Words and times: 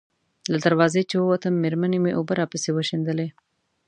له 0.51 0.57
دروازې 0.65 1.01
چې 1.09 1.15
ووتم، 1.19 1.53
مېرمنې 1.63 1.97
مې 2.03 2.11
اوبه 2.17 2.33
راپسې 2.41 2.69
وشیندلې. 2.73 3.27